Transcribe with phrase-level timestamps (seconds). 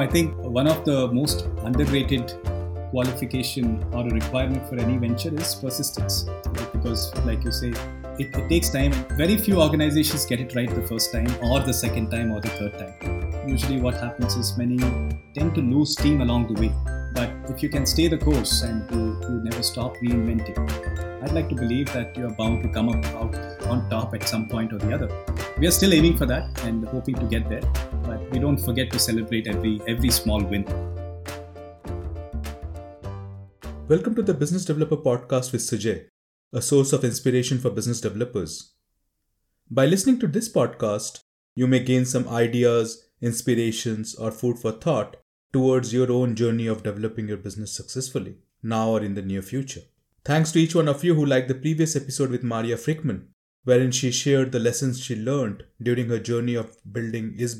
[0.00, 2.32] I think one of the most underrated
[2.90, 6.24] qualification or a requirement for any venture is persistence.
[6.46, 6.72] Right?
[6.72, 7.68] Because, like you say,
[8.18, 8.92] it, it, takes time.
[9.16, 12.48] Very few organizations get it right the first time, or the second time, or the
[12.48, 13.48] third time.
[13.48, 14.78] Usually, what happens is many
[15.34, 16.72] tend to lose steam along the way.
[17.14, 21.50] But if you can stay the course and you, you never stop reinventing, I'd like
[21.50, 23.34] to believe that you're bound to come up out
[23.66, 25.08] on top at some point or the other.
[25.58, 27.60] We are still aiming for that and hoping to get there,
[28.04, 30.64] but we don't forget to celebrate every every small win.
[33.86, 36.06] Welcome to the Business Developer Podcast with Sujay,
[36.54, 38.72] a source of inspiration for business developers.
[39.70, 41.20] By listening to this podcast,
[41.54, 45.18] you may gain some ideas, inspirations, or food for thought
[45.52, 49.82] towards your own journey of developing your business successfully, now or in the near future.
[50.22, 53.28] Thanks to each one of you who liked the previous episode with Maria Frickman,
[53.64, 57.58] wherein she shared the lessons she learned during her journey of building Is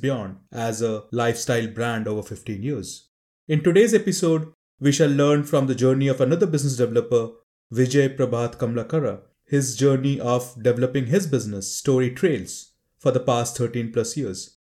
[0.53, 3.09] as a lifestyle brand over 15 years.
[3.49, 7.31] In today's episode, we shall learn from the journey of another business developer,
[7.73, 13.91] Vijay Prabhat Kamalakara, his journey of developing his business, Story Trails, for the past 13
[13.91, 14.59] plus years,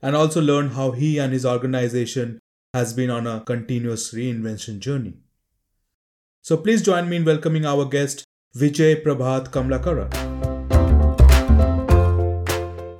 [0.00, 2.38] and also learn how he and his organization
[2.72, 5.21] has been on a continuous reinvention journey.
[6.44, 8.24] So please join me in welcoming our guest,
[8.56, 10.12] Vijay Prabhat Kamalakara.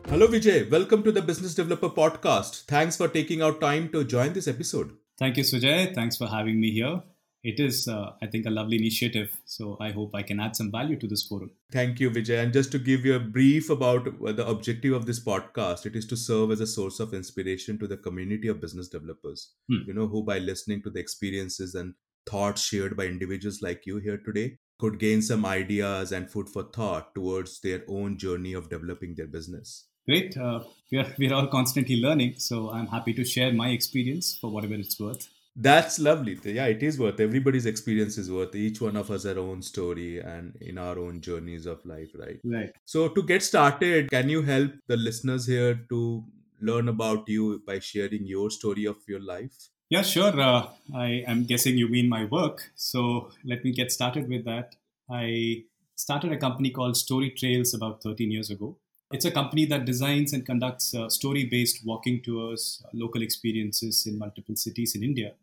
[0.08, 0.70] Hello, Vijay.
[0.70, 2.66] Welcome to the Business Developer Podcast.
[2.66, 4.92] Thanks for taking out time to join this episode.
[5.18, 5.92] Thank you, Sujay.
[5.92, 7.02] Thanks for having me here.
[7.42, 9.36] It is, uh, I think, a lovely initiative.
[9.44, 11.50] So I hope I can add some value to this forum.
[11.72, 12.44] Thank you, Vijay.
[12.44, 14.04] And just to give you a brief about
[14.36, 17.88] the objective of this podcast, it is to serve as a source of inspiration to
[17.88, 19.82] the community of business developers, hmm.
[19.88, 21.94] you know, who by listening to the experiences and
[22.26, 26.64] thoughts shared by individuals like you here today could gain some ideas and food for
[26.64, 29.86] thought towards their own journey of developing their business.
[30.08, 30.36] Great.
[30.36, 32.34] Uh, we're, we're all constantly learning.
[32.38, 35.28] So I'm happy to share my experience for whatever it's worth.
[35.54, 36.38] That's lovely.
[36.44, 37.20] Yeah, it is worth.
[37.20, 38.54] Everybody's experience is worth.
[38.54, 42.40] Each one of us our own story and in our own journeys of life, right?
[42.42, 42.72] Right.
[42.84, 46.24] So to get started, can you help the listeners here to
[46.60, 49.54] learn about you by sharing your story of your life?
[49.92, 50.40] Yeah, sure.
[50.40, 52.70] Uh, I am guessing you mean my work.
[52.76, 54.76] So let me get started with that.
[55.10, 55.64] I
[55.96, 58.78] started a company called Story Trails about 13 years ago.
[59.10, 64.06] It's a company that designs and conducts uh, story based walking tours, uh, local experiences
[64.06, 65.34] in multiple cities in India.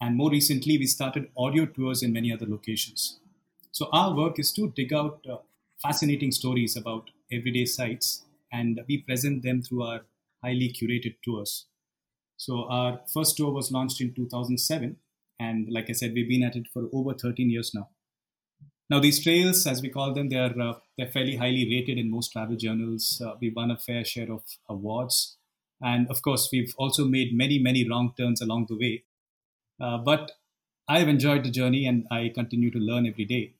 [0.00, 3.20] And more recently, we started audio tours in many other locations.
[3.70, 5.36] So, our work is to dig out uh,
[5.80, 10.00] fascinating stories about everyday sites and we present them through our
[10.42, 11.66] highly curated tours.
[12.40, 14.96] So, our first tour was launched in 2007.
[15.38, 17.90] And like I said, we've been at it for over 13 years now.
[18.88, 22.32] Now, these trails, as we call them, they're uh, they're fairly highly rated in most
[22.32, 23.22] travel journals.
[23.24, 25.36] Uh, we've won a fair share of awards,
[25.82, 29.04] and of course, we've also made many many wrong turns along the way.
[29.78, 30.32] Uh, but
[30.88, 33.54] I've enjoyed the journey, and I continue to learn every day.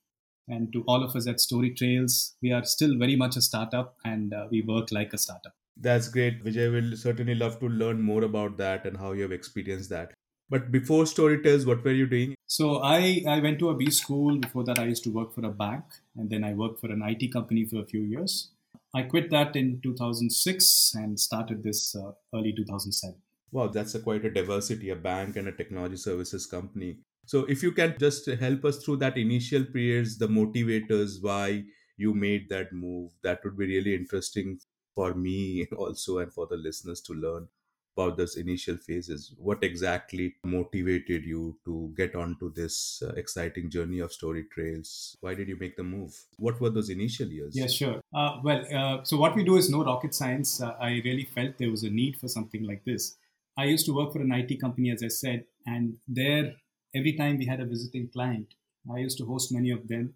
[0.49, 3.97] And to all of us at Story Trails, we are still very much a startup,
[4.05, 5.60] and uh, we work like a startup.
[5.81, 6.71] That's great, Vijay.
[6.71, 10.13] Will certainly love to learn more about that and how you have experienced that.
[10.51, 12.35] But before Storytrails, what were you doing?
[12.47, 14.37] So I, I went to a B school.
[14.37, 15.85] Before that, I used to work for a bank,
[16.17, 18.51] and then I worked for an IT company for a few years.
[18.95, 23.17] I quit that in 2006 and started this uh, early 2007.
[23.53, 26.99] Wow, that's a quite a diversity, a bank and a technology services company.
[27.27, 31.65] So if you can just help us through that initial periods, the motivators, why
[31.97, 34.59] you made that move, that would be really interesting
[34.95, 37.49] for me also and for the listeners to learn
[37.97, 39.35] about those initial phases.
[39.37, 45.17] What exactly motivated you to get onto this uh, exciting journey of story trails?
[45.21, 46.15] Why did you make the move?
[46.39, 47.57] What were those initial years?
[47.57, 48.01] Yeah, sure.
[48.15, 50.63] Uh, well, uh, so what we do is no rocket science.
[50.63, 53.17] Uh, I really felt there was a need for something like this.
[53.57, 56.55] I used to work for an IT company, as I said, and there,
[56.95, 58.55] every time we had a visiting client,
[58.93, 60.15] I used to host many of them.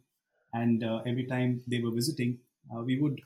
[0.52, 2.38] And uh, every time they were visiting,
[2.74, 3.20] uh, we would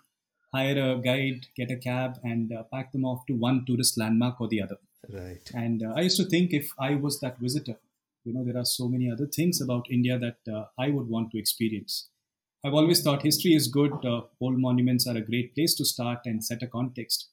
[0.54, 4.40] hire a guide, get a cab, and uh, pack them off to one tourist landmark
[4.40, 4.76] or the other.
[5.08, 5.50] Right.
[5.54, 7.76] And uh, I used to think if I was that visitor,
[8.24, 11.30] you know, there are so many other things about India that uh, I would want
[11.32, 12.08] to experience.
[12.64, 13.92] I've always thought history is good.
[14.04, 17.28] Uh, old monuments are a great place to start and set a context.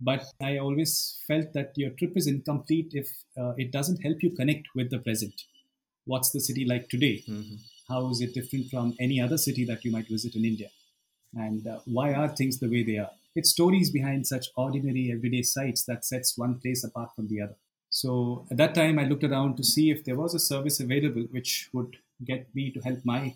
[0.00, 4.30] But I always felt that your trip is incomplete if uh, it doesn't help you
[4.30, 5.34] connect with the present.
[6.04, 7.24] What's the city like today?
[7.28, 7.56] Mm-hmm.
[7.88, 10.68] How is it different from any other city that you might visit in India?
[11.34, 13.10] And uh, why are things the way they are.
[13.34, 17.56] It's stories behind such ordinary everyday sights that sets one place apart from the other.
[17.90, 21.22] So at that time, I looked around to see if there was a service available
[21.30, 23.34] which would get me to help my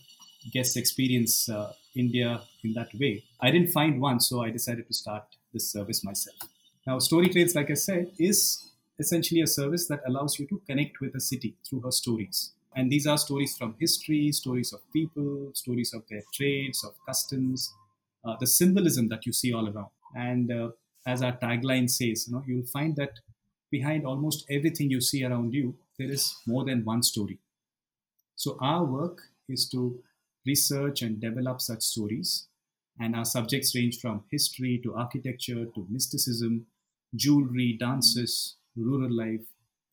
[0.53, 3.25] guests experience uh, India in that way.
[3.41, 6.37] I didn't find one, so I decided to start this service myself.
[6.87, 11.01] Now, Story Trails, like I said, is essentially a service that allows you to connect
[11.01, 12.53] with a city through her stories.
[12.75, 17.73] And these are stories from history, stories of people, stories of their trades, of customs,
[18.25, 19.91] uh, the symbolism that you see all around.
[20.15, 20.71] And uh,
[21.07, 23.21] as our tagline says, you know, you'll find that
[23.71, 27.39] behind almost everything you see around you, there is more than one story.
[28.37, 30.03] So our work is to
[30.47, 32.47] research and develop such stories.
[33.01, 36.67] And our subjects range from history to architecture to mysticism,
[37.17, 39.47] jewelry, dances, rural life,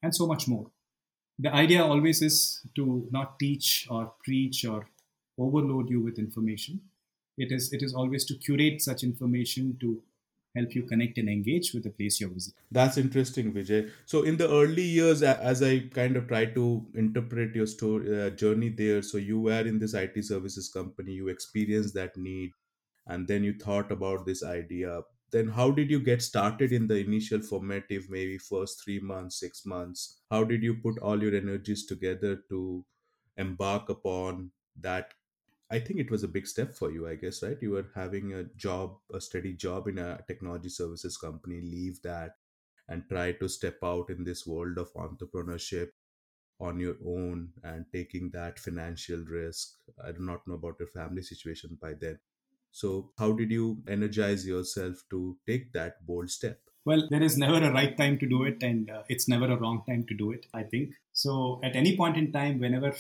[0.04, 0.68] and so much more.
[1.38, 4.90] The idea always is to not teach or preach or
[5.38, 6.82] overload you with information.
[7.40, 10.02] It is, it is always to curate such information to
[10.56, 12.62] help you connect and engage with the place you're visiting.
[12.72, 13.90] That's interesting, Vijay.
[14.06, 18.30] So, in the early years, as I kind of try to interpret your story uh,
[18.32, 22.52] journey there, so you were in this IT services company, you experienced that need,
[23.08, 25.02] and then you thought about this idea
[25.32, 29.66] then how did you get started in the initial formative maybe first three months six
[29.66, 32.84] months how did you put all your energies together to
[33.38, 35.14] embark upon that
[35.72, 38.34] i think it was a big step for you i guess right you were having
[38.34, 42.38] a job a steady job in a technology services company leave that
[42.88, 45.90] and try to step out in this world of entrepreneurship
[46.60, 51.22] on your own and taking that financial risk i do not know about your family
[51.22, 52.20] situation by then
[52.72, 56.60] so, how did you energize yourself to take that bold step?
[56.86, 59.58] Well, there is never a right time to do it, and uh, it's never a
[59.58, 60.92] wrong time to do it, I think.
[61.14, 62.94] So, at any point in time, whenever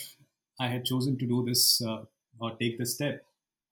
[0.60, 2.06] I had chosen to do this uh,
[2.40, 3.24] or take this step,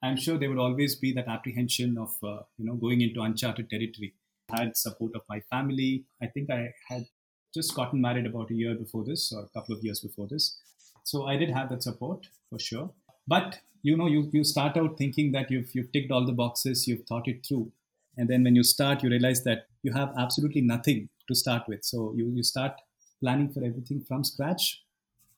[0.04, 3.70] I'm sure there would always be that apprehension of uh, you know going into uncharted
[3.70, 4.14] territory.
[4.52, 6.06] I had support of my family.
[6.22, 7.06] I think I had
[7.54, 10.58] just gotten married about a year before this, or a couple of years before this.
[11.04, 12.92] So I did have that support for sure.
[13.28, 16.88] But you know you, you start out thinking that you've, you've ticked all the boxes
[16.88, 17.72] you've thought it through
[18.18, 21.84] and then when you start you realize that you have absolutely nothing to start with
[21.84, 22.74] so you, you start
[23.22, 24.84] planning for everything from scratch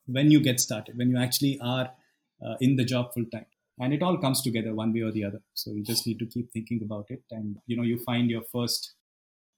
[0.06, 1.92] when you get started when you actually are
[2.46, 3.46] uh, in the job full time.
[3.82, 5.42] And it all comes together one way or the other.
[5.54, 7.24] So you just need to keep thinking about it.
[7.32, 8.94] And you know you find your first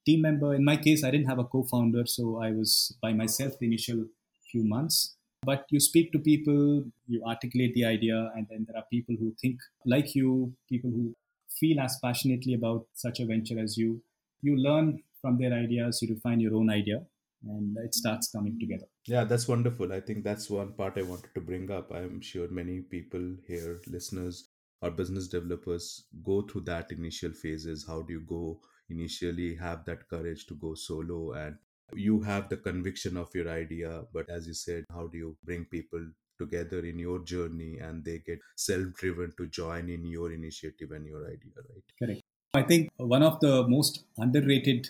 [0.06, 0.54] team member.
[0.56, 4.06] In my case i didn't have a co-founder so i was by myself the initial
[4.52, 5.16] few months.
[5.44, 9.34] But you speak to people, you articulate the idea, and then there are people who
[9.42, 11.16] think like you, people who
[11.60, 14.04] feel as passionately about such a venture as you.
[14.44, 17.02] You learn from their ideas, you refine your own idea,
[17.44, 18.86] and it starts coming together.
[19.08, 19.92] Yeah, that's wonderful.
[19.92, 21.92] I think that's one part I wanted to bring up.
[21.92, 24.50] I'm sure many people here, listeners
[24.82, 27.86] or business developers, go through that initial phases.
[27.88, 28.60] How do you go
[28.92, 31.56] initially have that courage to go solo and
[31.94, 35.66] you have the conviction of your idea but as you said how do you bring
[35.66, 36.06] people
[36.38, 41.26] together in your journey and they get self-driven to join in your initiative and your
[41.26, 42.22] idea right correct
[42.54, 44.90] i think one of the most underrated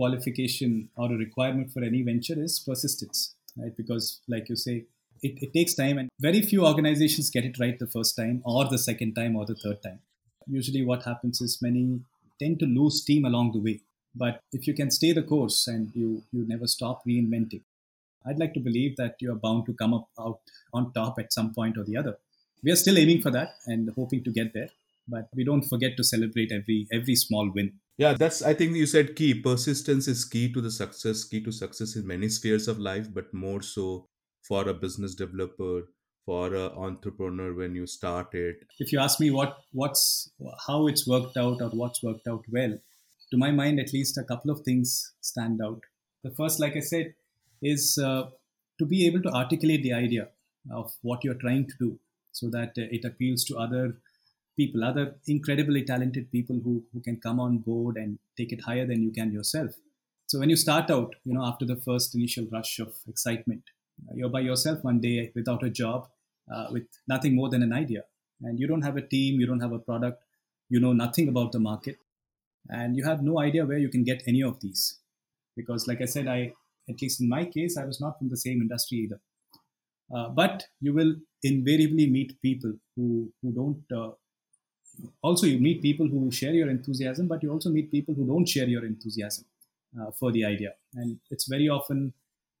[0.00, 3.20] qualification or a requirement for any venture is persistence
[3.62, 4.76] right because like you say
[5.28, 8.62] it, it takes time and very few organizations get it right the first time or
[8.74, 10.00] the second time or the third time
[10.58, 11.84] usually what happens is many
[12.42, 13.78] tend to lose steam along the way
[14.14, 17.62] but if you can stay the course and you, you never stop reinventing,
[18.26, 20.40] I'd like to believe that you're bound to come up out
[20.74, 22.18] on top at some point or the other.
[22.62, 24.70] We are still aiming for that and hoping to get there,
[25.08, 27.72] but we don't forget to celebrate every every small win.
[28.00, 29.34] Yeah, that's I think you said key.
[29.34, 33.34] Persistence is key to the success, key to success in many spheres of life, but
[33.34, 34.06] more so
[34.42, 35.82] for a business developer,
[36.24, 38.64] for an entrepreneur when you start it.
[38.78, 40.30] If you ask me what what's
[40.66, 42.78] how it's worked out or what's worked out well,
[43.32, 45.82] to my mind, at least, a couple of things stand out.
[46.24, 47.12] The first, like I said,
[47.62, 48.30] is uh,
[48.78, 50.28] to be able to articulate the idea
[50.72, 51.98] of what you're trying to do
[52.32, 53.98] so that uh, it appeals to other
[54.56, 58.86] people, other incredibly talented people who, who can come on board and take it higher
[58.86, 59.70] than you can yourself.
[60.26, 63.62] So when you start out, you know, after the first initial rush of excitement,
[64.08, 66.08] uh, you're by yourself one day without a job,
[66.52, 68.02] uh, with nothing more than an idea.
[68.42, 70.22] And you don't have a team, you don't have a product,
[70.70, 71.96] you know nothing about the market
[72.68, 75.00] and you have no idea where you can get any of these
[75.56, 76.52] because like i said i
[76.88, 79.20] at least in my case i was not from the same industry either
[80.14, 83.08] uh, but you will invariably meet people who
[83.42, 84.10] who don't uh,
[85.22, 88.48] also you meet people who share your enthusiasm but you also meet people who don't
[88.48, 89.44] share your enthusiasm
[90.00, 90.74] uh, for the idea.
[90.94, 92.12] And it's very often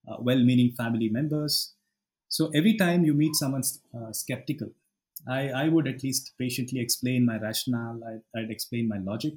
[0.08, 1.74] uh, well-meaning family members.
[2.28, 3.62] So every time you meet someone
[3.94, 4.70] uh, skeptical
[5.28, 9.34] I, I would at least patiently explain my rationale I, i'd explain my logic.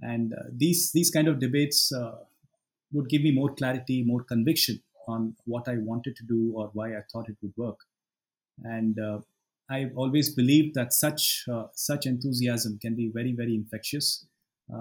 [0.00, 2.16] And uh, these these kind of debates uh,
[2.92, 6.96] would give me more clarity, more conviction on what I wanted to do or why
[6.96, 7.78] I thought it would work.
[8.62, 8.98] And
[9.70, 14.26] uh, I've always believed that such such enthusiasm can be very very infectious.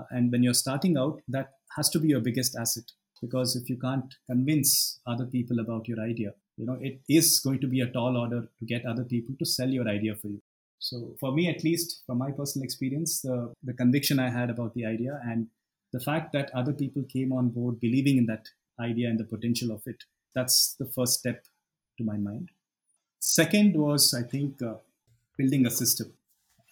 [0.09, 2.91] and when you're starting out, that has to be your biggest asset.
[3.21, 7.59] because if you can't convince other people about your idea, you know, it is going
[7.59, 10.41] to be a tall order to get other people to sell your idea for you.
[10.79, 14.73] So for me, at least from my personal experience, the, the conviction I had about
[14.73, 15.47] the idea and
[15.93, 18.47] the fact that other people came on board believing in that
[18.79, 21.45] idea and the potential of it, that's the first step
[21.97, 22.49] to my mind.
[23.23, 24.73] Second was, I think, uh,
[25.37, 26.11] building a system.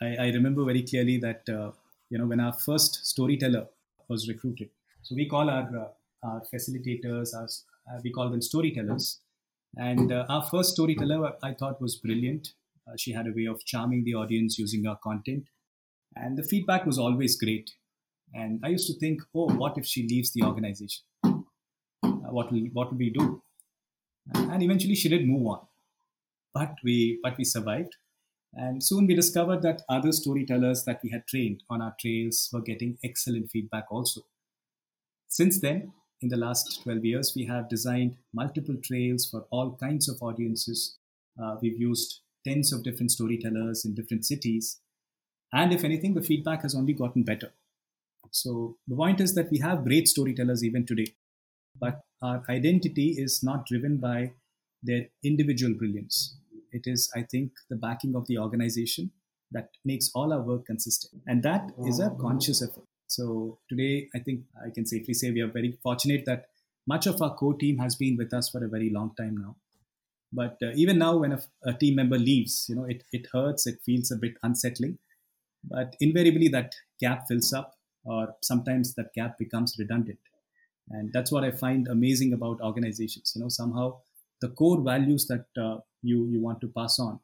[0.02, 1.72] I, I, remember very clearly that, uh,
[2.10, 3.68] you know, when our first storyteller
[4.08, 4.70] was recruited,
[5.04, 5.70] so we call our,
[6.24, 9.20] uh, our facilitators, our, uh, we call them storytellers.
[9.78, 12.54] And uh, our first storyteller, I thought, was brilliant.
[12.98, 15.46] She had a way of charming the audience using our content.
[16.16, 17.70] And the feedback was always great.
[18.34, 21.04] And I used to think, oh, what if she leaves the organization?
[22.02, 23.44] What will what will we do?
[24.34, 25.60] And eventually, she did move on,
[26.54, 27.96] but we but we survived.
[28.54, 32.62] And soon we discovered that other storytellers that we had trained on our trails were
[32.62, 34.22] getting excellent feedback also.
[35.28, 40.10] Since then, in the last 12 years, we have designed multiple trails for all kinds
[40.10, 40.98] of audiences.
[41.42, 44.80] Uh, we've used tens of different storytellers in different cities.
[45.54, 47.52] And if anything, the feedback has only gotten better.
[48.32, 51.14] So the point is that we have great storytellers even today,
[51.80, 54.34] but our identity is not driven by
[54.84, 56.38] their individual brilliance.
[56.72, 59.12] It is, I think, the backing of the organization
[59.52, 61.24] that makes all our work consistent.
[61.28, 62.86] And that is a conscious effort.
[63.08, 66.46] So today, I think I can safely say we are very fortunate that
[66.88, 69.56] much of our core team has been with us for a very long time now.
[70.32, 73.66] But uh, even now, when a, a, team member leaves, you know, it, it hurts,
[73.66, 75.00] it feels a bit unsettling.
[75.64, 77.74] But invariably, that gap fills up,
[78.06, 80.20] or sometimes that gap becomes redundant.
[80.90, 83.34] And that's what I find amazing about organizations.
[83.36, 83.98] You know, somehow
[84.42, 87.20] the core values that uh, you you want to pass on,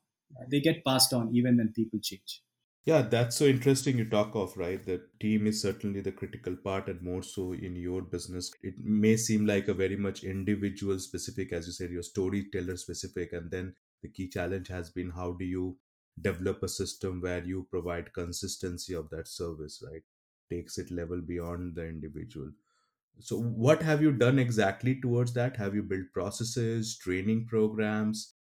[0.49, 2.41] they get passed on even when people change.
[2.85, 4.83] Yeah, that's so interesting you talk of, right?
[4.83, 8.51] The team is certainly the critical part, and more so in your business.
[8.61, 13.33] It may seem like a very much individual specific, as you said, your storyteller specific.
[13.33, 15.79] And then the key challenge has been how do you
[16.21, 20.03] develop a system where you provide consistency of that service, right?
[20.51, 22.51] Takes it level beyond the individual.
[23.19, 25.57] So, what have you done exactly towards that?
[25.57, 28.33] Have you built processes, training programs?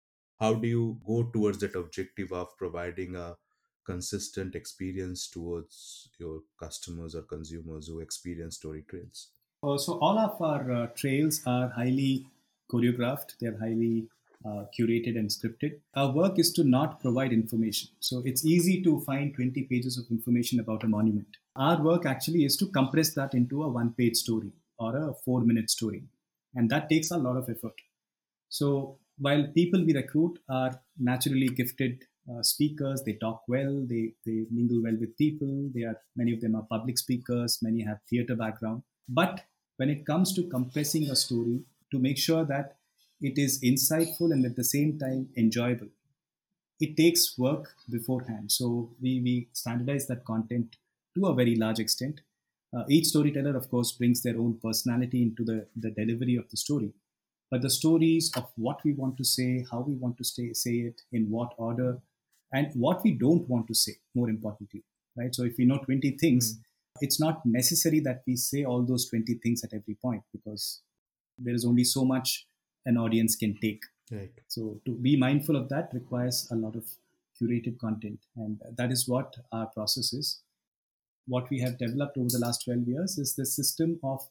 [0.41, 3.37] How do you go towards that objective of providing a
[3.85, 9.29] consistent experience towards your customers or consumers who experience story trails?
[9.63, 12.27] Uh, so all of our uh, trails are highly
[12.71, 13.37] choreographed.
[13.41, 14.09] They're highly
[14.45, 15.79] uh, curated and scripted.
[15.95, 17.91] Our work is to not provide information.
[18.01, 21.37] So it's easy to find 20 pages of information about a monument.
[21.55, 24.53] Our work actually is to compress that into a one page story
[24.83, 26.03] or a four minute story.
[26.55, 27.75] And that takes a lot of effort.
[28.49, 33.03] So while people we recruit are naturally gifted uh, speakers.
[33.03, 33.85] They talk well.
[33.89, 35.71] They they mingle well with people.
[35.75, 37.59] They are many of them are public speakers.
[37.63, 38.83] Many have theater background.
[39.09, 39.45] But
[39.77, 42.77] when it comes to compressing a story, to make sure that
[43.21, 45.89] it is insightful and at the same time enjoyable,
[46.81, 48.53] it takes work beforehand.
[48.53, 50.77] So we we standardize that content
[51.17, 52.21] to a very large extent.
[52.75, 56.57] Uh, each storyteller, of course, brings their own personality into the, the delivery of the
[56.57, 56.93] story
[57.53, 60.77] but the stories of what we want to say, how we want to stay, say
[60.89, 61.99] it, in what order,
[62.51, 64.83] and what we don't want to say, more importantly,
[65.19, 65.35] right?
[65.35, 66.61] So if we know 20 things, mm
[67.01, 70.83] it's not necessary that we say all those 20 things at every point because
[71.39, 72.47] there is only so much
[72.85, 73.81] an audience can take.
[74.13, 74.31] Right.
[74.47, 76.85] So to be mindful of that requires a lot of
[77.41, 78.21] curated content.
[78.37, 80.43] And that is what our process is.
[81.27, 84.29] What we have developed over the last 12 years is the system of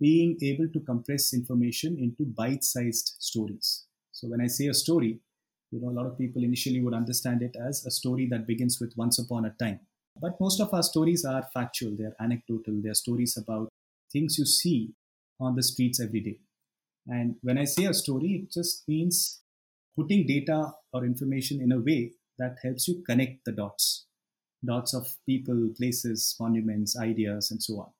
[0.00, 3.84] being able to compress information into bite sized stories.
[4.12, 5.20] So when I say a story,
[5.70, 8.80] you know, a lot of people initially would understand it as a story that begins
[8.80, 9.80] with once upon a time.
[10.20, 13.68] But most of our stories are factual, they're anecdotal, they're stories about
[14.12, 14.94] things you see
[15.40, 16.38] on the streets every day.
[17.06, 19.40] And when I say a story, it just means
[19.96, 24.07] putting data or information in a way that helps you connect the dots
[24.64, 27.90] dots of people, places, monuments, ideas, and so on.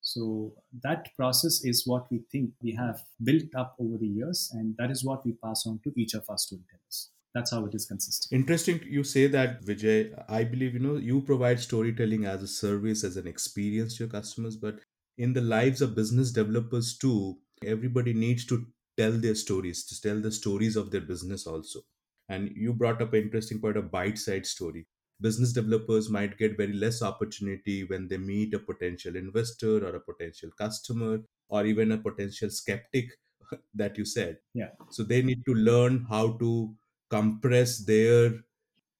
[0.00, 0.52] So
[0.84, 4.90] that process is what we think we have built up over the years, and that
[4.90, 7.10] is what we pass on to each of our storytellers.
[7.34, 8.38] That's how it is consistent.
[8.38, 10.14] Interesting you say that, Vijay.
[10.28, 14.10] I believe you know you provide storytelling as a service, as an experience to your
[14.10, 14.78] customers, but
[15.18, 18.64] in the lives of business developers too, everybody needs to
[18.96, 21.80] tell their stories, to tell the stories of their business also.
[22.28, 24.86] And you brought up an interesting point of bite-sized story
[25.20, 30.00] business developers might get very less opportunity when they meet a potential investor or a
[30.00, 33.06] potential customer or even a potential skeptic
[33.74, 36.74] that you said yeah so they need to learn how to
[37.10, 38.32] compress their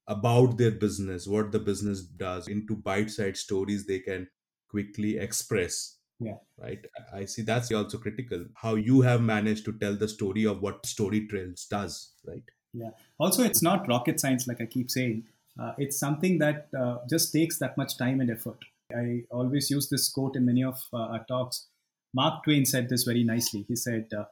[0.06, 4.28] about their business what the business does into bite-sized stories they can
[4.68, 6.36] quickly express Yeah.
[6.58, 6.84] Right.
[7.12, 8.46] I see that's also critical.
[8.54, 12.42] How you have managed to tell the story of what Story Trails does, right?
[12.72, 12.90] Yeah.
[13.18, 15.24] Also, it's not rocket science, like I keep saying.
[15.58, 18.58] Uh, it's something that uh, just takes that much time and effort.
[18.94, 21.66] I always use this quote in many of uh, our talks.
[22.14, 23.64] Mark Twain said this very nicely.
[23.68, 24.24] He said, uh,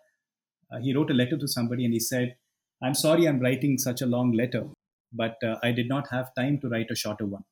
[0.70, 2.36] uh, he wrote a letter to somebody and he said,
[2.82, 4.66] I'm sorry I'm writing such a long letter,
[5.12, 7.44] but uh, I did not have time to write a shorter one.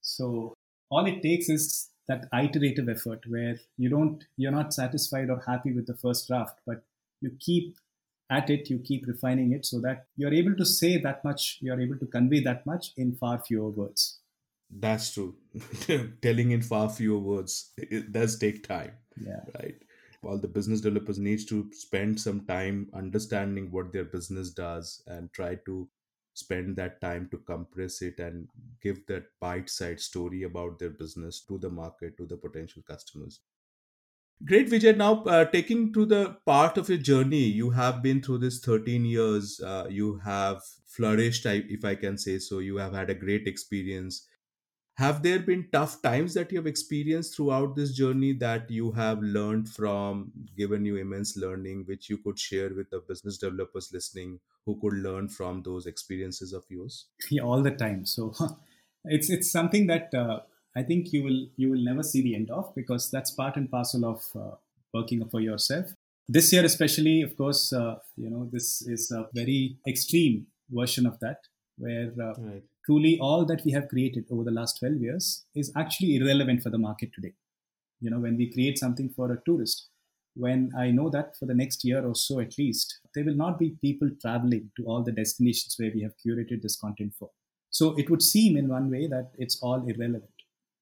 [0.00, 0.54] So
[0.90, 5.72] all it takes is that iterative effort where you don't, you're not satisfied or happy
[5.72, 6.82] with the first draft, but
[7.20, 7.76] you keep
[8.32, 11.80] at it, you keep refining it so that you're able to say that much, you're
[11.80, 14.20] able to convey that much in far fewer words.
[14.70, 15.36] That's true.
[16.22, 18.92] Telling in far fewer words, it does take time.
[19.20, 19.40] Yeah.
[19.58, 19.74] Right.
[20.24, 25.30] All the business developers needs to spend some time understanding what their business does and
[25.32, 25.88] try to
[26.34, 28.48] spend that time to compress it and
[28.80, 33.40] give that bite-sized story about their business to the market to the potential customers
[34.44, 34.96] great vijay.
[34.96, 39.04] Now uh, taking to the part of your journey you have been through this 13
[39.04, 39.60] years.
[39.60, 42.58] Uh, you have flourished if i can say so.
[42.58, 44.28] You have had a great experience.
[44.96, 49.20] Have there been tough times that you have experienced throughout this journey that you have
[49.22, 54.40] learned from given you immense learning which you could share with the business developers listening
[54.66, 57.08] who could learn from those experiences of yours?
[57.30, 58.04] Yeah all the time.
[58.06, 58.34] So
[59.04, 60.40] it's it's something that uh,
[60.76, 63.70] i think you will you will never see the end of because that's part and
[63.70, 64.54] parcel of uh,
[64.94, 65.86] working for yourself
[66.28, 71.18] this year especially of course uh, you know this is a very extreme version of
[71.20, 71.40] that
[71.78, 75.72] where uh, right truly all that we have created over the last 12 years is
[75.76, 77.32] actually irrelevant for the market today.
[78.00, 79.88] You know, when we create something for a tourist,
[80.34, 83.58] when I know that for the next year or so at least, there will not
[83.58, 87.30] be people traveling to all the destinations where we have curated this content for.
[87.70, 90.31] So it would seem in one way that it's all irrelevant.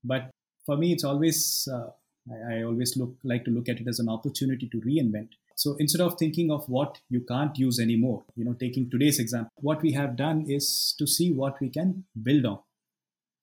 [0.05, 0.31] But
[0.67, 1.91] for me, it's always, uh,
[2.31, 5.31] I, I always look like to look at it as an opportunity to reinvent
[5.61, 9.53] so instead of thinking of what you can't use anymore, you know, taking today's example,
[9.57, 12.61] what we have done is to see what we can build on.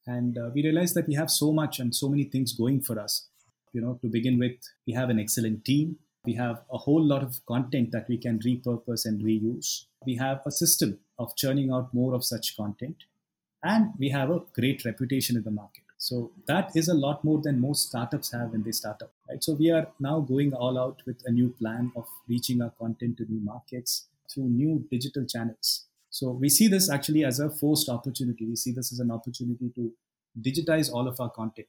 [0.08, 3.00] And uh, we realize that we have so much and so many things going for
[3.00, 3.28] us.
[3.72, 4.54] You know, to begin with,
[4.88, 5.98] we have an excellent team.
[6.26, 9.86] We have a whole lot of content that we can repurpose and reuse.
[10.04, 12.96] We have a system of churning out more of such content.
[13.64, 15.84] And we have a great reputation in the market.
[15.98, 19.44] So that is a lot more than most startups have when they start up, right?
[19.44, 23.18] So we are now going all out with a new plan of reaching our content
[23.18, 25.86] to new markets through new digital channels.
[26.10, 28.46] So we see this actually as a forced opportunity.
[28.46, 29.92] We see this as an opportunity to
[30.40, 31.68] digitize all of our content.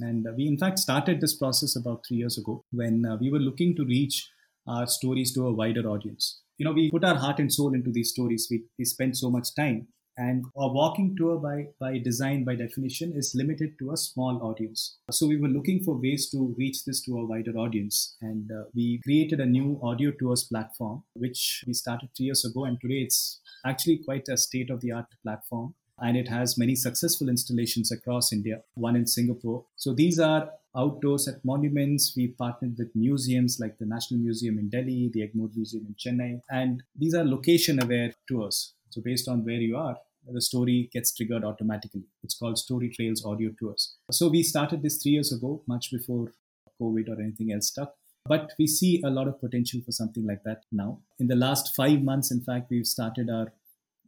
[0.00, 3.38] And we, in fact, started this process about three years ago when uh, we were
[3.38, 4.30] looking to reach
[4.66, 6.40] our stories to a wider audience.
[6.58, 8.48] You know, we put our heart and soul into these stories.
[8.50, 9.88] We, we spend so much time
[10.20, 14.98] and a walking tour by, by design, by definition, is limited to a small audience.
[15.10, 18.16] So we were looking for ways to reach this to a wider audience.
[18.20, 22.66] And uh, we created a new audio tours platform, which we started three years ago.
[22.66, 25.74] And today it's actually quite a state of the art platform.
[25.98, 29.64] And it has many successful installations across India, one in Singapore.
[29.76, 32.12] So these are outdoors at monuments.
[32.14, 36.40] We partnered with museums like the National Museum in Delhi, the Egmore Museum in Chennai.
[36.50, 38.74] And these are location aware tours.
[38.90, 39.96] So based on where you are,
[40.28, 42.04] the story gets triggered automatically.
[42.22, 43.96] It's called Story Trails Audio Tours.
[44.10, 46.32] So we started this three years ago, much before
[46.80, 47.94] COVID or anything else stuck.
[48.26, 51.00] But we see a lot of potential for something like that now.
[51.18, 53.52] In the last five months, in fact, we've started our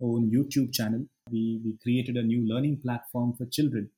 [0.01, 1.07] own YouTube channel.
[1.31, 3.90] We, we created a new learning platform for children,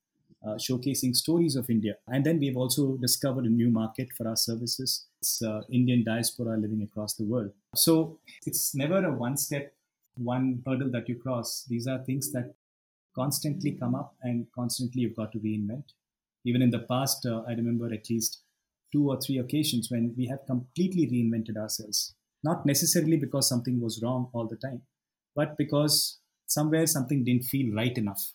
[0.46, 1.96] uh, showcasing stories of India.
[2.06, 5.06] And then we've also discovered a new market for our services.
[5.20, 7.50] It's uh, Indian diaspora living across the world.
[7.74, 9.72] So it's never a one step
[10.16, 11.64] one hurdle that you cross.
[11.68, 12.54] These are things that
[13.14, 15.84] constantly come up and constantly you've got to reinvent.
[16.44, 18.42] Even in the past, uh, I remember at least
[18.92, 22.14] two or three occasions when we have completely reinvented ourselves.
[22.42, 24.82] Not necessarily because something was wrong all the time,
[25.34, 28.32] but because somewhere something didn't feel right enough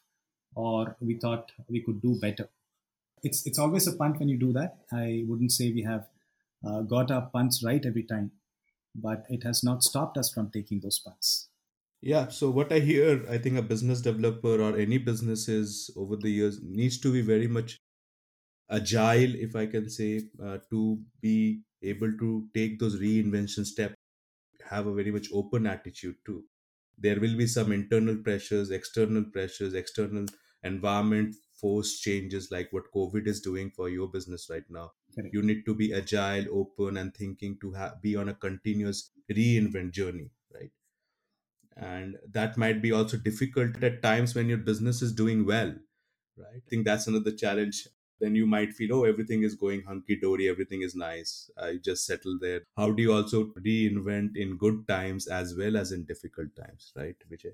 [0.55, 2.49] or we thought we could do better.
[3.21, 4.77] It's, it's always a punt when you do that.
[4.91, 6.07] I wouldn't say we have
[6.65, 8.31] uh, got our punts right every time,
[8.95, 11.48] but it has not stopped us from taking those punts.
[12.01, 16.29] Yeah, so what I hear, I think a business developer or any businesses over the
[16.29, 17.77] years needs to be very much
[18.69, 23.95] agile, if I can say, uh, to be able to take those reinvention steps,
[24.69, 26.45] have a very much open attitude too.
[26.97, 30.27] There will be some internal pressures, external pressures, external
[30.63, 34.93] environment force changes like what COVID is doing for your business right now.
[35.15, 35.33] Correct.
[35.33, 39.91] You need to be agile, open, and thinking to ha- be on a continuous reinvent
[39.93, 40.31] journey?
[41.77, 45.73] And that might be also difficult at times when your business is doing well
[46.37, 47.87] right i think that's another challenge
[48.19, 51.49] then you might feel, oh, everything is going hunky dory, everything is nice.
[51.57, 52.61] I just settle there.
[52.77, 57.15] How do you also reinvent in good times as well as in difficult times, right,
[57.31, 57.53] Vijay?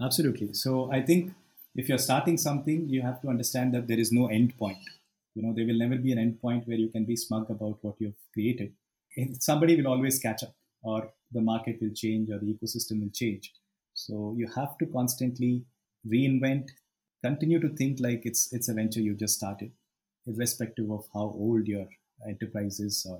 [0.00, 0.52] Absolutely.
[0.52, 1.32] So I think
[1.74, 4.78] if you're starting something, you have to understand that there is no end point.
[5.34, 7.78] You know, there will never be an end point where you can be smug about
[7.80, 8.72] what you've created.
[9.40, 13.52] Somebody will always catch up, or the market will change, or the ecosystem will change.
[13.94, 15.64] So you have to constantly
[16.06, 16.68] reinvent,
[17.24, 19.72] continue to think like it's it's a venture you just started,
[20.26, 21.86] irrespective of how old your
[22.28, 23.18] enterprise is or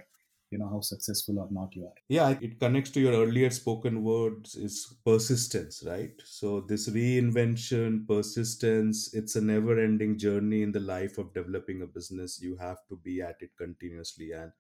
[0.51, 1.94] you know how successful or not you are.
[2.09, 6.12] Yeah it connects to your earlier spoken words is persistence right?
[6.25, 11.87] So this reinvention persistence it's a never ending journey in the life of developing a
[11.87, 12.40] business.
[12.42, 14.33] You have to be at it continuously.
[14.33, 14.53] And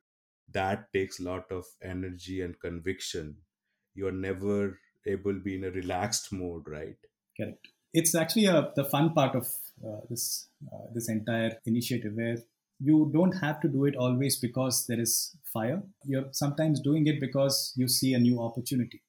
[0.52, 3.36] that takes a lot of energy and conviction.
[3.94, 6.96] You're never able to be in a relaxed mode right?
[7.38, 7.68] Correct.
[7.92, 9.48] It's actually a, the fun part of
[9.86, 12.38] uh, this uh, this entire initiative where
[12.80, 15.82] you don't have to do it always because there is fire.
[16.04, 19.02] You're sometimes doing it because you see a new opportunity.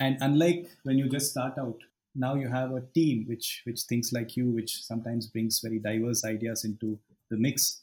[0.00, 1.76] And unlike when you just start out
[2.14, 6.24] now you have a team which which thinks like you which sometimes brings very diverse
[6.24, 6.98] ideas into
[7.30, 7.82] the mix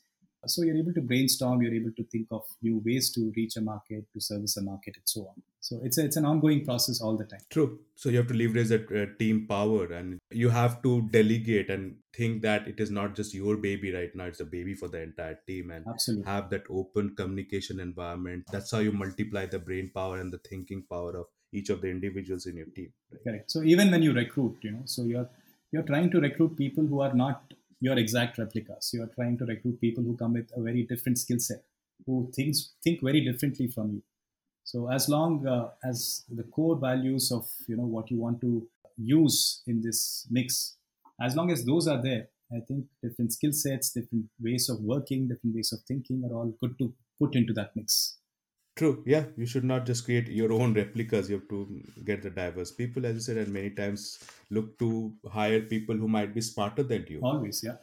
[0.49, 3.61] so you're able to brainstorm you're able to think of new ways to reach a
[3.61, 5.41] market to service a market and so on.
[5.59, 7.41] So it's a, it's an ongoing process all the time.
[7.49, 7.79] True.
[7.95, 11.97] So you have to leverage that uh, team power and you have to delegate and
[12.15, 15.01] think that it is not just your baby right now it's a baby for the
[15.01, 16.25] entire team and Absolutely.
[16.25, 18.45] have that open communication environment.
[18.51, 21.89] That's how you multiply the brain power and the thinking power of each of the
[21.89, 23.23] individuals in your team right?
[23.23, 23.51] correct.
[23.51, 25.29] So even when you recruit you know so you're
[25.71, 28.91] you're trying to recruit people who are not your exact replicas.
[28.93, 31.63] You are trying to recruit people who come with a very different skill set,
[32.05, 34.03] who thinks think very differently from you.
[34.63, 38.67] So as long uh, as the core values of you know what you want to
[38.97, 40.75] use in this mix,
[41.21, 45.27] as long as those are there, I think different skill sets, different ways of working,
[45.27, 48.17] different ways of thinking are all good to put into that mix.
[48.77, 49.03] True.
[49.07, 49.25] Yeah.
[49.35, 51.29] You should not just create your own replicas.
[51.29, 54.19] You have to get the diverse people, as you said, and many times
[54.51, 57.19] look to hire people who might be smarter than you.
[57.23, 57.63] Always.
[57.63, 57.77] Yeah.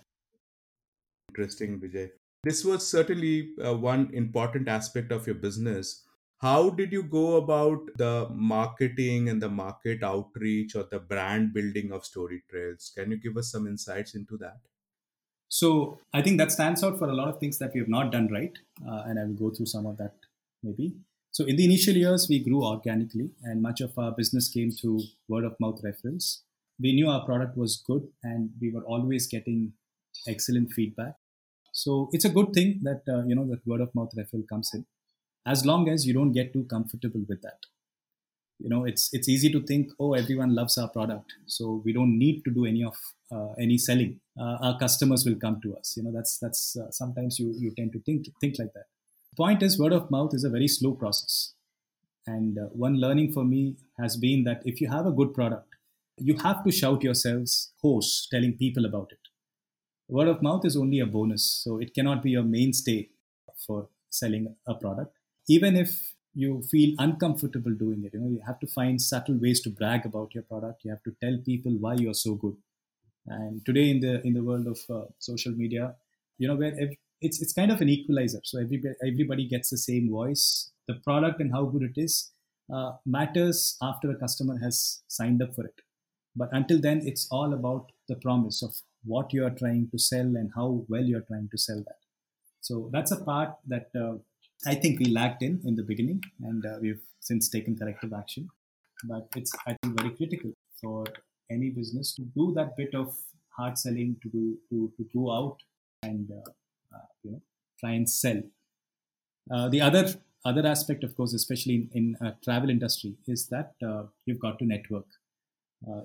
[1.30, 2.10] Interesting, Vijay.
[2.44, 6.04] This was certainly uh, one important aspect of your business.
[6.38, 11.90] How did you go about the marketing and the market outreach or the brand building
[11.90, 12.92] of Story Trails?
[12.94, 14.58] Can you give us some insights into that?
[15.48, 18.12] So I think that stands out for a lot of things that we have not
[18.12, 20.14] done right, uh, and I will go through some of that
[20.64, 20.94] maybe.
[21.30, 25.00] So in the initial years, we grew organically, and much of our business came through
[25.28, 26.42] word of mouth referrals.
[26.80, 29.72] We knew our product was good, and we were always getting
[30.28, 31.14] excellent feedback.
[31.72, 34.70] So it's a good thing that uh, you know that word of mouth referral comes
[34.74, 34.86] in,
[35.44, 37.58] as long as you don't get too comfortable with that.
[38.60, 42.16] You know, it's it's easy to think, oh, everyone loves our product, so we don't
[42.16, 42.96] need to do any of
[43.32, 44.20] uh, any selling.
[44.40, 45.96] Uh, our customers will come to us.
[45.96, 48.93] You know, that's that's uh, sometimes you you tend to think think like that
[49.36, 51.54] point is word of mouth is a very slow process.
[52.26, 55.68] And uh, one learning for me has been that if you have a good product
[56.18, 59.18] you have to shout yourselves hoarse telling people about it.
[60.08, 63.08] Word of mouth is only a bonus so it cannot be your mainstay
[63.66, 65.16] for selling a product.
[65.48, 69.60] Even if you feel uncomfortable doing it you know you have to find subtle ways
[69.62, 70.84] to brag about your product.
[70.84, 72.56] You have to tell people why you're so good.
[73.26, 75.94] And today in the in the world of uh, social media
[76.38, 76.78] you know where
[77.20, 78.40] it's it's kind of an equalizer.
[78.44, 80.70] So everybody everybody gets the same voice.
[80.88, 82.32] The product and how good it is
[82.72, 85.80] uh, matters after a customer has signed up for it.
[86.36, 88.74] But until then, it's all about the promise of
[89.04, 92.00] what you are trying to sell and how well you are trying to sell that.
[92.60, 94.14] So that's a part that uh,
[94.66, 98.48] I think we lacked in in the beginning, and uh, we've since taken corrective action.
[99.04, 101.04] But it's I think very critical for
[101.50, 103.14] any business to do that bit of
[103.56, 105.58] hard selling, to do to, to go out
[106.02, 106.50] and uh,
[107.22, 107.42] you know
[107.80, 108.42] try and sell.
[109.50, 114.04] Uh, the other other aspect, of course, especially in, in travel industry, is that uh,
[114.26, 115.06] you've got to network.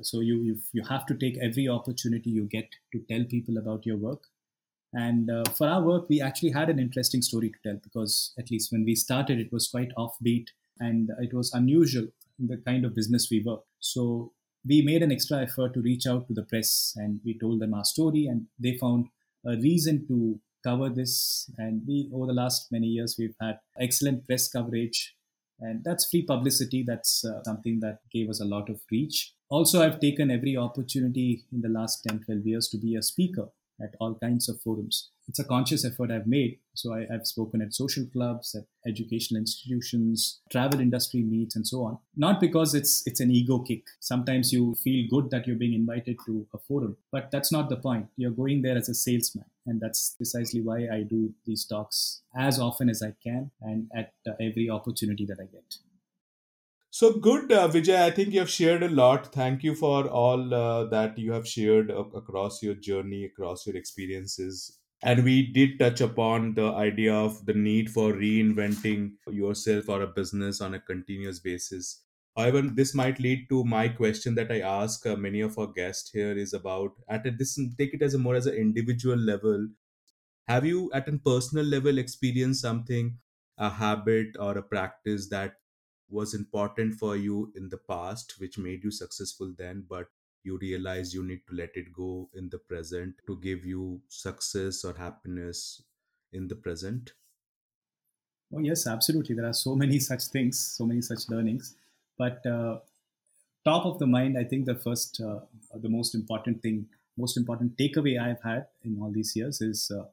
[0.02, 3.86] so you you you have to take every opportunity you get to tell people about
[3.86, 4.23] your work.
[4.93, 8.49] And uh, for our work, we actually had an interesting story to tell because, at
[8.49, 10.47] least when we started, it was quite offbeat
[10.80, 12.08] and it was unusual
[12.39, 13.60] in the kind of business we were.
[13.80, 14.34] So
[14.65, 17.73] we made an extra effort to reach out to the press and we told them
[17.73, 19.08] our story, and they found
[19.45, 21.50] a reason to cover this.
[21.58, 25.15] And we, over the last many years, we've had excellent press coverage.
[25.62, 26.84] And that's free publicity.
[26.88, 29.34] That's uh, something that gave us a lot of reach.
[29.50, 33.50] Also, I've taken every opportunity in the last 10, 12 years to be a speaker
[33.82, 35.10] at all kinds of forums.
[35.30, 36.58] It's a conscious effort I've made.
[36.74, 41.84] So I, have spoken at social clubs, at educational institutions, travel industry meets, and so
[41.84, 42.00] on.
[42.18, 43.84] Not because it's it's an ego kick.
[44.00, 47.78] Sometimes you feel good that you're being invited to a forum, but that's not the
[47.78, 48.08] point.
[48.18, 52.60] You're going there as a salesman, and that's precisely why I do these talks as
[52.60, 55.78] often as I can and at uh, every opportunity that I get.
[56.92, 58.02] So good, uh, Vijay.
[58.02, 59.32] I think you have shared a lot.
[59.32, 63.76] Thank you for all uh, that you have shared uh, across your journey, across your
[63.76, 64.79] experiences.
[65.01, 70.07] And we did touch upon the idea of the need for reinventing yourself or a
[70.07, 72.03] business on a continuous basis.
[72.35, 76.12] However, this might lead to my question that I ask uh, many of our guests
[76.12, 79.69] here is about at a, this take it as a more as an individual level.
[80.47, 83.19] Have you at a personal level experienced something,
[83.57, 85.55] a habit or a practice that
[86.09, 90.09] was important for you in the past which made you successful then but
[90.49, 94.83] you realize you need to let it go in the present to give you success
[94.83, 95.63] or happiness
[96.33, 97.13] in the present
[98.53, 101.75] oh yes absolutely there are so many such things so many such learnings
[102.17, 102.77] but uh,
[103.65, 105.39] top of the mind i think the first uh,
[105.88, 106.85] the most important thing
[107.17, 110.05] most important takeaway i've had in all these years is uh,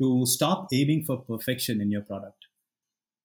[0.00, 2.46] to stop aiming for perfection in your product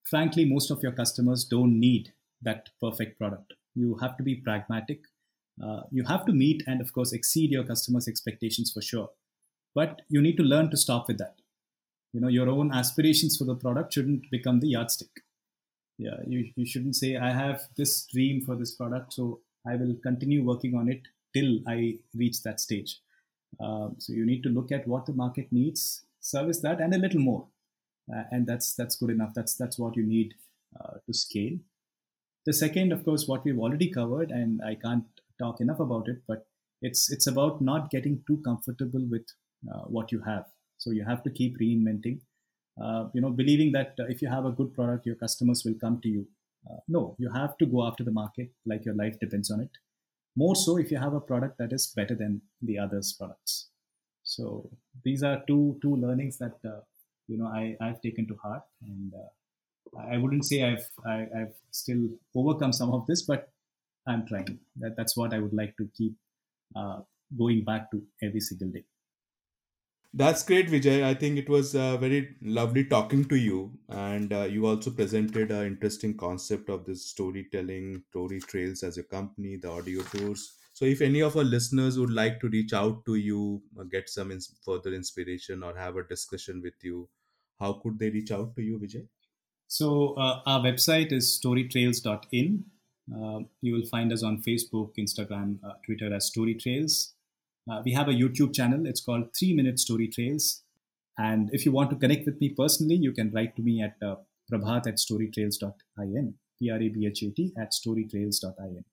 [0.06, 3.54] frankly, most of your customers don't need that perfect product.
[3.74, 5.00] You have to be pragmatic.
[5.62, 9.10] Uh, you have to meet and, of course, exceed your customers' expectations for sure.
[9.74, 11.36] But you need to learn to stop with that.
[12.12, 15.22] You know, your own aspirations for the product shouldn't become the yardstick.
[15.98, 19.96] Yeah, you, you shouldn't say, I have this dream for this product, so I will
[20.02, 21.02] continue working on it
[21.34, 23.00] till I reach that stage.
[23.60, 26.98] Um, so you need to look at what the market needs, service that, and a
[26.98, 27.46] little more
[28.14, 29.34] uh, and that's that's good enough.
[29.34, 30.34] That's that's what you need
[30.78, 31.58] uh, to scale.
[32.44, 35.04] The second, of course, what we've already covered, and I can't
[35.38, 36.46] talk enough about it, but
[36.82, 39.26] it's it's about not getting too comfortable with
[39.72, 40.44] uh, what you have.
[40.78, 42.20] So you have to keep reinventing.
[42.82, 45.78] Uh, you know, believing that uh, if you have a good product, your customers will
[45.80, 46.26] come to you.
[46.70, 49.70] Uh, no, you have to go after the market like your life depends on it.
[50.36, 53.70] More so if you have a product that is better than the others' products.
[54.22, 54.68] So
[55.04, 56.58] these are two two learnings that
[57.28, 59.28] you know I, I've taken to heart and uh,
[59.98, 63.48] I wouldn't say I've I, have i have still overcome some of this, but
[64.06, 64.58] I'm trying.
[64.76, 66.14] That that's what I would like to keep
[66.74, 67.00] uh,
[67.36, 68.84] going back to every single day.
[70.14, 71.02] That's great, Vijay.
[71.04, 75.50] I think it was uh, very lovely talking to you, and uh, you also presented
[75.50, 80.56] an interesting concept of this storytelling, story trails as a company, the audio tours.
[80.72, 84.08] So, if any of our listeners would like to reach out to you, uh, get
[84.08, 87.08] some ins- further inspiration, or have a discussion with you,
[87.60, 89.06] how could they reach out to you, Vijay?
[89.68, 92.64] So, uh, our website is storytrails.in.
[93.12, 97.14] Uh, you will find us on Facebook, Instagram, uh, Twitter as Story Trails.
[97.70, 98.86] Uh, we have a YouTube channel.
[98.86, 100.62] It's called Three Minute Story Trails.
[101.18, 103.96] And if you want to connect with me personally, you can write to me at
[104.06, 104.16] uh,
[104.52, 108.84] prabhat at storytrails.in, P R A B H A T at storytrails.in.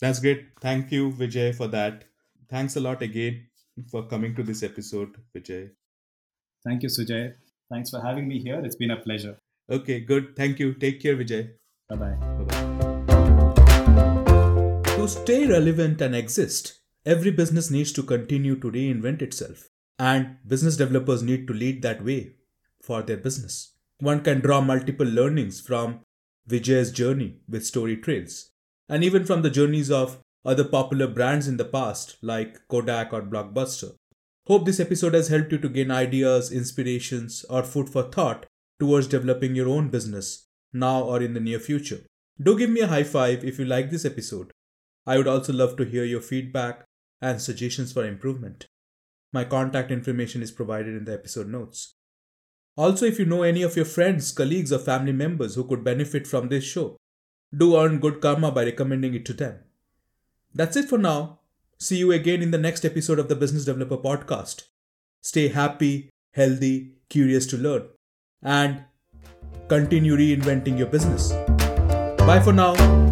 [0.00, 0.46] That's great.
[0.60, 2.04] Thank you, Vijay, for that.
[2.48, 3.46] Thanks a lot again
[3.90, 5.70] for coming to this episode, Vijay.
[6.64, 7.34] Thank you, Sujay.
[7.70, 8.60] Thanks for having me here.
[8.64, 9.38] It's been a pleasure.
[9.70, 10.34] Okay, good.
[10.36, 10.74] Thank you.
[10.74, 11.50] Take care, Vijay.
[11.88, 12.87] Bye bye.
[15.08, 19.70] To stay relevant and exist, every business needs to continue to reinvent itself.
[19.98, 22.34] And business developers need to lead that way
[22.82, 23.72] for their business.
[24.00, 26.00] One can draw multiple learnings from
[26.46, 28.50] Vijay's journey with Story Trails,
[28.86, 33.22] and even from the journeys of other popular brands in the past like Kodak or
[33.22, 33.92] Blockbuster.
[34.46, 38.44] Hope this episode has helped you to gain ideas, inspirations, or food for thought
[38.78, 42.00] towards developing your own business now or in the near future.
[42.38, 44.52] Do give me a high five if you like this episode.
[45.08, 46.84] I would also love to hear your feedback
[47.22, 48.66] and suggestions for improvement.
[49.32, 51.94] My contact information is provided in the episode notes.
[52.76, 56.26] Also, if you know any of your friends, colleagues, or family members who could benefit
[56.26, 56.98] from this show,
[57.56, 59.60] do earn good karma by recommending it to them.
[60.54, 61.40] That's it for now.
[61.78, 64.64] See you again in the next episode of the Business Developer Podcast.
[65.22, 67.88] Stay happy, healthy, curious to learn,
[68.42, 68.84] and
[69.68, 71.32] continue reinventing your business.
[72.26, 73.07] Bye for now.